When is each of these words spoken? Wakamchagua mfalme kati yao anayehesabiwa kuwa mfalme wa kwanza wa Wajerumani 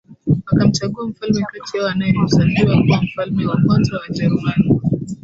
Wakamchagua 0.45 1.07
mfalme 1.07 1.45
kati 1.53 1.77
yao 1.77 1.87
anayehesabiwa 1.87 2.83
kuwa 2.85 3.01
mfalme 3.03 3.45
wa 3.45 3.57
kwanza 3.67 3.95
wa 3.95 4.01
Wajerumani 4.01 4.81